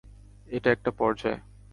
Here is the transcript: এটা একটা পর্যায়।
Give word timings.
এটা 0.47 0.69
একটা 0.71 0.91
পর্যায়। 0.91 1.39